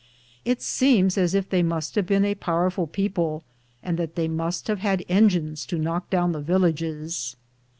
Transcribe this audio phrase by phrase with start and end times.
[0.45, 3.43] It seems as if they must have been a powerful people,
[3.83, 7.35] and that they must have had engines to knock down the villages.